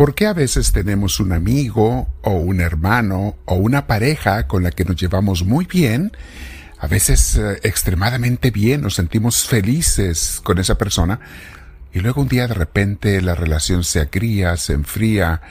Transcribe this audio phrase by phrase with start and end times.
[0.00, 4.70] ¿Por qué a veces tenemos un amigo o un hermano o una pareja con la
[4.70, 6.16] que nos llevamos muy bien?
[6.78, 11.20] A veces eh, extremadamente bien, nos sentimos felices con esa persona
[11.92, 15.42] y luego un día de repente la relación se agría, se enfría,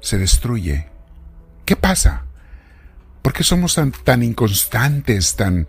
[0.00, 0.88] se destruye.
[1.64, 2.24] ¿Qué pasa?
[3.22, 5.68] ¿Por qué somos tan, inconstantes, tan...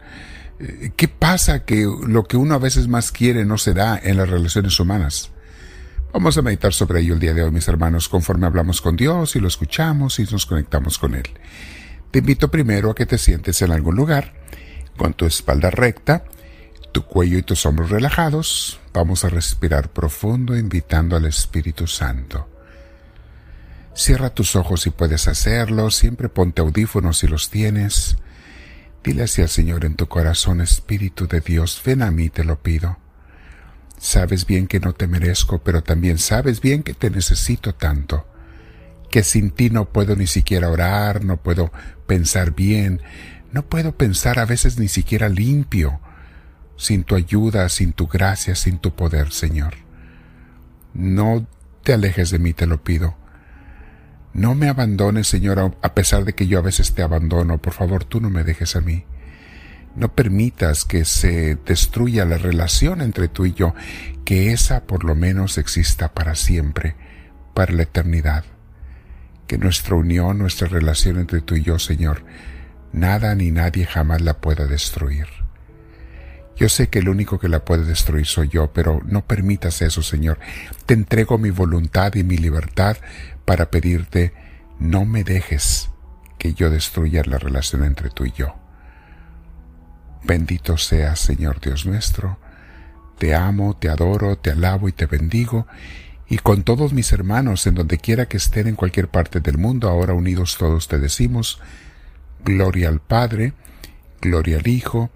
[0.59, 4.17] Eh, ¿Qué pasa que lo que uno a veces más quiere no se da en
[4.17, 5.29] las relaciones humanas?
[6.17, 9.35] Vamos a meditar sobre ello el día de hoy, mis hermanos, conforme hablamos con Dios
[9.35, 11.29] y lo escuchamos y nos conectamos con Él.
[12.09, 14.33] Te invito primero a que te sientes en algún lugar,
[14.97, 16.23] con tu espalda recta,
[16.91, 18.79] tu cuello y tus hombros relajados.
[18.93, 22.49] Vamos a respirar profundo, invitando al Espíritu Santo.
[23.93, 28.17] Cierra tus ojos si puedes hacerlo, siempre ponte audífonos si los tienes.
[29.03, 32.59] Dile así al Señor en tu corazón, Espíritu de Dios, ven a mí, te lo
[32.59, 32.97] pido.
[33.97, 38.27] Sabes bien que no te merezco, pero también sabes bien que te necesito tanto,
[39.09, 41.71] que sin ti no puedo ni siquiera orar, no puedo
[42.05, 43.01] pensar bien,
[43.51, 45.99] no puedo pensar a veces ni siquiera limpio,
[46.75, 49.73] sin tu ayuda, sin tu gracia, sin tu poder, Señor.
[50.93, 51.47] No
[51.83, 53.15] te alejes de mí, te lo pido.
[54.33, 57.57] No me abandones, Señor, a pesar de que yo a veces te abandono.
[57.59, 59.05] Por favor, tú no me dejes a mí.
[59.97, 63.73] No permitas que se destruya la relación entre tú y yo,
[64.25, 66.95] que esa por lo menos exista para siempre,
[67.55, 68.45] para la eternidad.
[69.47, 72.23] Que nuestra unión, nuestra relación entre tú y yo, Señor,
[72.93, 75.25] nada ni nadie jamás la pueda destruir.
[76.55, 80.03] Yo sé que el único que la puede destruir soy yo, pero no permitas eso,
[80.03, 80.37] Señor.
[80.85, 82.97] Te entrego mi voluntad y mi libertad
[83.45, 84.33] para pedirte,
[84.79, 85.89] no me dejes
[86.37, 88.66] que yo destruya la relación entre tú y yo.
[90.27, 92.37] Bendito seas, Señor Dios nuestro.
[93.17, 95.67] Te amo, te adoro, te alabo y te bendigo.
[96.27, 99.87] Y con todos mis hermanos, en donde quiera que estén en cualquier parte del mundo,
[99.87, 101.61] ahora unidos todos te decimos,
[102.43, 103.53] Gloria al Padre,
[104.19, 105.11] Gloria al Hijo,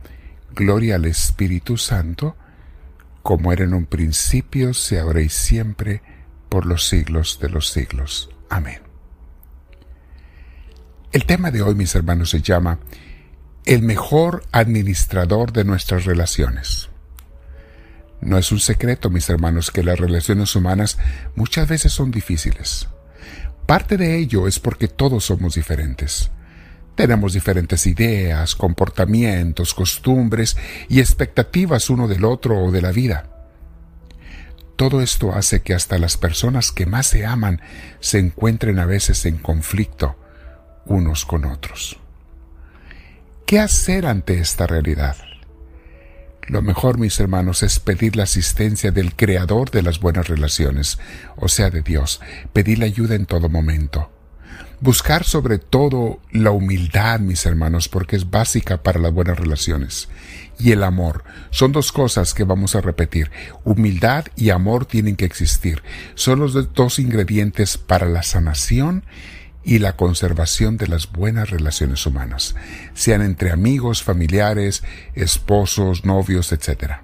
[0.55, 2.37] Gloria al Espíritu Santo,
[3.21, 6.01] como era en un principio, se ahora y siempre,
[6.47, 8.29] por los siglos de los siglos.
[8.49, 8.79] Amén.
[11.11, 12.79] El tema de hoy, mis hermanos, se llama
[13.65, 16.89] el mejor administrador de nuestras relaciones.
[18.19, 20.97] No es un secreto, mis hermanos, que las relaciones humanas
[21.35, 22.87] muchas veces son difíciles.
[23.65, 26.31] Parte de ello es porque todos somos diferentes.
[26.95, 30.57] Tenemos diferentes ideas, comportamientos, costumbres
[30.89, 33.29] y expectativas uno del otro o de la vida.
[34.75, 37.61] Todo esto hace que hasta las personas que más se aman
[37.99, 40.17] se encuentren a veces en conflicto
[40.85, 42.00] unos con otros.
[43.51, 45.17] ¿Qué hacer ante esta realidad?
[46.47, 50.99] Lo mejor, mis hermanos, es pedir la asistencia del Creador de las buenas relaciones,
[51.35, 52.21] o sea, de Dios,
[52.53, 54.09] pedir la ayuda en todo momento.
[54.79, 60.07] Buscar sobre todo la humildad, mis hermanos, porque es básica para las buenas relaciones.
[60.57, 61.25] Y el amor.
[61.49, 63.31] Son dos cosas que vamos a repetir.
[63.65, 65.83] Humildad y amor tienen que existir.
[66.15, 69.03] Son los dos ingredientes para la sanación
[69.63, 72.55] y la conservación de las buenas relaciones humanas,
[72.93, 74.83] sean entre amigos, familiares,
[75.13, 77.01] esposos, novios, etc.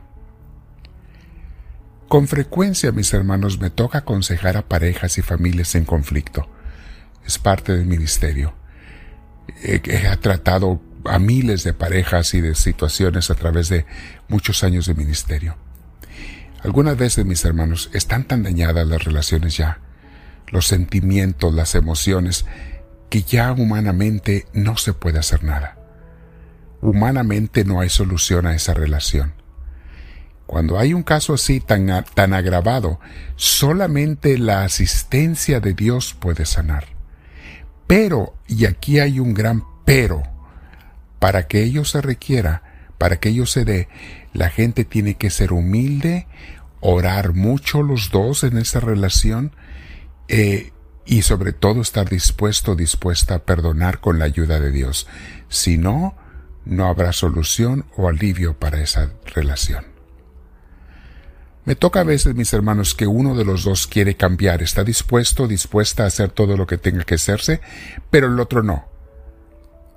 [2.07, 6.49] Con frecuencia, mis hermanos, me toca aconsejar a parejas y familias en conflicto.
[7.25, 8.55] Es parte del ministerio.
[9.61, 13.85] He, he tratado a miles de parejas y de situaciones a través de
[14.29, 15.57] muchos años de ministerio.
[16.63, 19.79] Algunas veces, mis hermanos, están tan dañadas las relaciones ya
[20.49, 22.45] los sentimientos, las emociones,
[23.09, 25.77] que ya humanamente no se puede hacer nada.
[26.81, 29.33] Humanamente no hay solución a esa relación.
[30.45, 32.99] Cuando hay un caso así tan, tan agravado,
[33.35, 36.85] solamente la asistencia de Dios puede sanar.
[37.85, 40.23] Pero, y aquí hay un gran pero,
[41.19, 42.63] para que ello se requiera,
[42.97, 43.87] para que ello se dé,
[44.33, 46.27] la gente tiene que ser humilde,
[46.79, 49.51] orar mucho los dos en esa relación,
[50.27, 50.71] eh,
[51.05, 55.07] y sobre todo estar dispuesto, dispuesta a perdonar con la ayuda de Dios.
[55.47, 56.15] Si no,
[56.65, 59.85] no habrá solución o alivio para esa relación.
[61.63, 65.47] Me toca a veces, mis hermanos, que uno de los dos quiere cambiar, está dispuesto,
[65.47, 67.59] dispuesta a hacer todo lo que tenga que hacerse,
[68.09, 68.87] pero el otro no.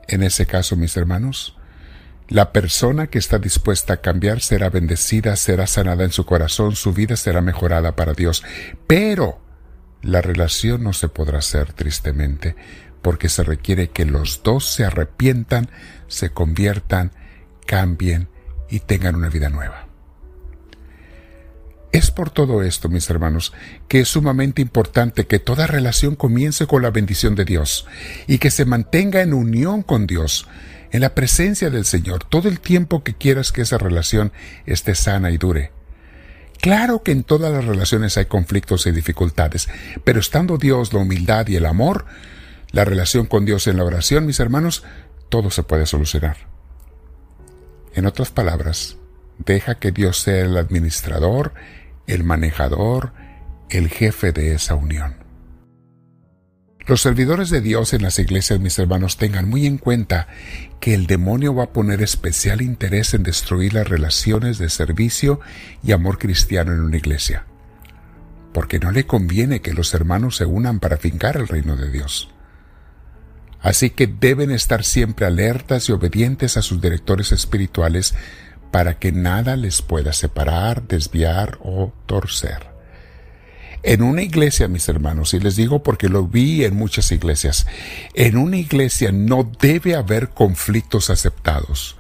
[0.09, 1.57] En ese caso, mis hermanos,
[2.29, 6.93] la persona que está dispuesta a cambiar será bendecida, será sanada en su corazón, su
[6.93, 8.43] vida será mejorada para Dios.
[8.89, 9.41] Pero
[10.03, 12.57] la relación no se podrá hacer tristemente,
[13.03, 15.71] porque se requiere que los dos se arrepientan,
[16.09, 17.13] se conviertan,
[17.67, 18.29] cambien
[18.69, 19.87] y tengan una vida nueva.
[21.93, 23.53] Es por todo esto, mis hermanos,
[23.89, 27.87] que es sumamente importante que toda relación comience con la bendición de Dios
[28.29, 30.47] y que se mantenga en unión con Dios,
[30.93, 34.33] en la presencia del Señor, todo el tiempo que quieras que esa relación
[34.67, 35.73] esté sana y dure.
[36.61, 39.69] Claro que en todas las relaciones hay conflictos y dificultades,
[40.05, 42.05] pero estando Dios, la humildad y el amor,
[42.71, 44.85] la relación con Dios en la oración, mis hermanos,
[45.31, 46.37] todo se puede solucionar.
[47.95, 48.99] En otras palabras,
[49.39, 51.55] deja que Dios sea el administrador,
[52.07, 53.13] el manejador,
[53.71, 55.30] el jefe de esa unión.
[56.91, 60.27] Los servidores de Dios en las iglesias, mis hermanos, tengan muy en cuenta
[60.81, 65.39] que el demonio va a poner especial interés en destruir las relaciones de servicio
[65.85, 67.47] y amor cristiano en una iglesia,
[68.53, 72.29] porque no le conviene que los hermanos se unan para fincar el reino de Dios.
[73.61, 78.17] Así que deben estar siempre alertas y obedientes a sus directores espirituales
[78.73, 82.80] para que nada les pueda separar, desviar o torcer.
[83.83, 87.67] En una iglesia, mis hermanos, y les digo porque lo vi en muchas iglesias,
[88.15, 91.97] en una iglesia no debe haber conflictos aceptados,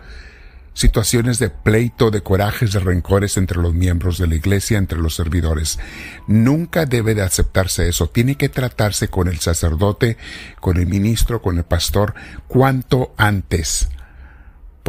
[0.74, 5.14] situaciones de pleito, de corajes, de rencores entre los miembros de la iglesia, entre los
[5.14, 5.78] servidores.
[6.26, 8.08] Nunca debe de aceptarse eso.
[8.08, 10.18] Tiene que tratarse con el sacerdote,
[10.60, 12.14] con el ministro, con el pastor,
[12.46, 13.88] cuanto antes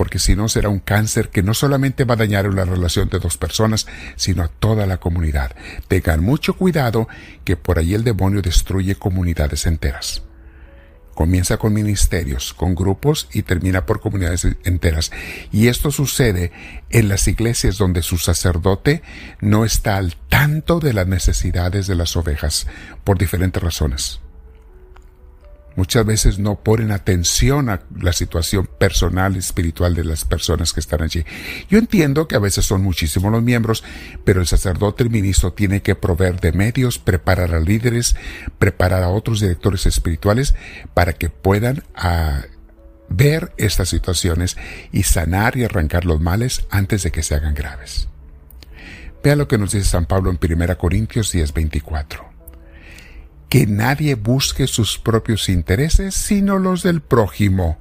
[0.01, 3.19] porque si no será un cáncer que no solamente va a dañar la relación de
[3.19, 5.55] dos personas, sino a toda la comunidad.
[5.87, 7.07] Tengan mucho cuidado
[7.43, 10.23] que por ahí el demonio destruye comunidades enteras.
[11.13, 15.11] Comienza con ministerios, con grupos y termina por comunidades enteras.
[15.51, 16.51] Y esto sucede
[16.89, 19.03] en las iglesias donde su sacerdote
[19.39, 22.65] no está al tanto de las necesidades de las ovejas
[23.03, 24.19] por diferentes razones
[25.75, 31.01] muchas veces no ponen atención a la situación personal espiritual de las personas que están
[31.01, 31.25] allí.
[31.69, 33.83] Yo entiendo que a veces son muchísimos los miembros,
[34.23, 38.15] pero el sacerdote, el ministro, tiene que proveer de medios, preparar a líderes,
[38.59, 40.55] preparar a otros directores espirituales
[40.93, 42.41] para que puedan ah,
[43.09, 44.57] ver estas situaciones
[44.91, 48.07] y sanar y arrancar los males antes de que se hagan graves.
[49.23, 52.30] Vea lo que nos dice San Pablo en 1 Corintios 10:24
[53.51, 57.77] que nadie busque sus propios intereses, sino los del prójimo.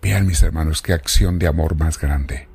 [0.00, 2.48] Vean mis hermanos, qué acción de amor más grande.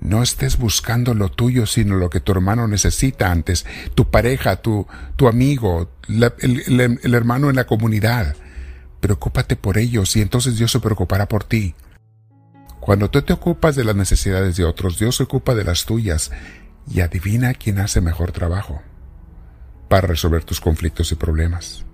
[0.00, 4.86] No estés buscando lo tuyo, sino lo que tu hermano necesita antes, tu pareja, tu,
[5.16, 8.34] tu amigo, el, el hermano en la comunidad.
[9.00, 11.74] Preocúpate por ellos y entonces Dios se preocupará por ti.
[12.80, 16.30] Cuando tú te ocupas de las necesidades de otros, Dios se ocupa de las tuyas
[16.90, 18.80] y adivina quién hace mejor trabajo
[19.90, 21.84] para resolver tus conflictos y problemas.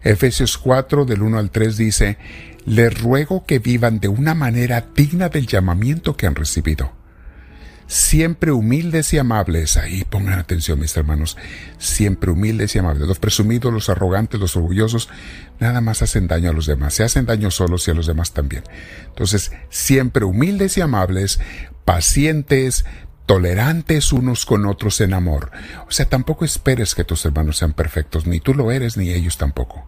[0.00, 2.16] Efesios 4 del 1 al 3 dice,
[2.64, 6.90] les ruego que vivan de una manera digna del llamamiento que han recibido.
[7.88, 11.36] Siempre humildes y amables, ahí pongan atención mis hermanos,
[11.76, 13.06] siempre humildes y amables.
[13.06, 15.10] Los presumidos, los arrogantes, los orgullosos,
[15.60, 18.32] nada más hacen daño a los demás, se hacen daño solos y a los demás
[18.32, 18.62] también.
[19.08, 21.38] Entonces, siempre humildes y amables,
[21.84, 22.86] pacientes,
[23.32, 25.52] tolerantes unos con otros en amor.
[25.88, 29.38] O sea, tampoco esperes que tus hermanos sean perfectos, ni tú lo eres, ni ellos
[29.38, 29.86] tampoco.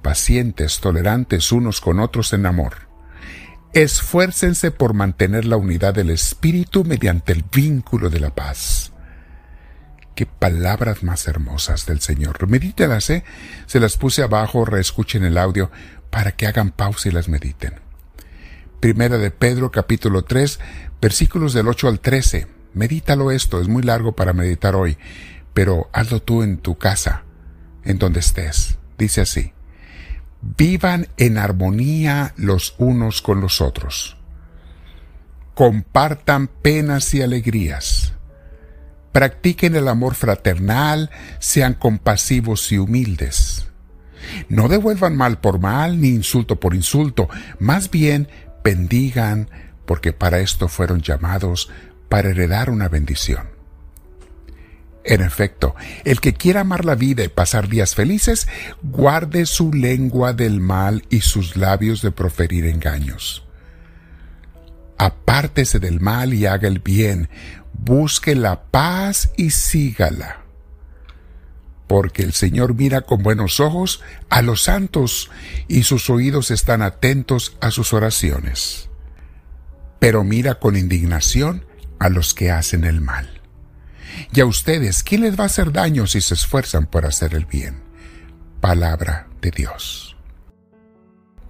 [0.00, 2.88] Pacientes, tolerantes unos con otros en amor.
[3.74, 8.92] Esfuércense por mantener la unidad del espíritu mediante el vínculo de la paz.
[10.14, 12.48] Qué palabras más hermosas del Señor.
[12.48, 13.22] Medítelas, ¿eh?
[13.66, 15.70] Se las puse abajo, reescuchen el audio
[16.08, 17.74] para que hagan pausa y las mediten.
[18.80, 20.58] Primera de Pedro capítulo 3
[21.00, 22.46] versículos del 8 al 13.
[22.74, 24.96] Medítalo esto, es muy largo para meditar hoy,
[25.54, 27.24] pero hazlo tú en tu casa,
[27.84, 28.78] en donde estés.
[28.96, 29.52] Dice así,
[30.40, 34.16] vivan en armonía los unos con los otros.
[35.54, 38.12] Compartan penas y alegrías.
[39.12, 43.66] Practiquen el amor fraternal, sean compasivos y humildes.
[44.48, 47.28] No devuelvan mal por mal ni insulto por insulto,
[47.58, 48.28] más bien
[48.62, 49.48] bendigan,
[49.90, 51.68] porque para esto fueron llamados,
[52.08, 53.48] para heredar una bendición.
[55.02, 58.46] En efecto, el que quiera amar la vida y pasar días felices,
[58.84, 63.44] guarde su lengua del mal y sus labios de proferir engaños.
[64.96, 67.28] Apártese del mal y haga el bien,
[67.72, 70.42] busque la paz y sígala.
[71.88, 75.32] Porque el Señor mira con buenos ojos a los santos
[75.66, 78.89] y sus oídos están atentos a sus oraciones
[80.00, 81.64] pero mira con indignación
[82.00, 83.40] a los que hacen el mal.
[84.32, 87.44] Y a ustedes, ¿quién les va a hacer daño si se esfuerzan por hacer el
[87.44, 87.82] bien?
[88.60, 90.16] Palabra de Dios.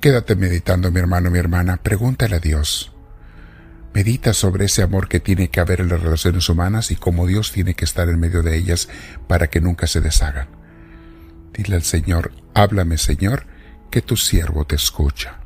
[0.00, 2.92] Quédate meditando, mi hermano, mi hermana, pregúntale a Dios.
[3.92, 7.52] Medita sobre ese amor que tiene que haber en las relaciones humanas y cómo Dios
[7.52, 8.88] tiene que estar en medio de ellas
[9.26, 10.48] para que nunca se deshagan.
[11.52, 13.46] Dile al Señor, háblame Señor,
[13.90, 15.39] que tu siervo te escucha.